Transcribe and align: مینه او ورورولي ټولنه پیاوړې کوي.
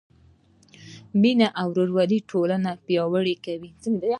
مینه 1.21 1.47
او 1.61 1.67
ورورولي 1.73 2.19
ټولنه 2.31 2.69
پیاوړې 2.85 3.35
کوي. 3.45 3.69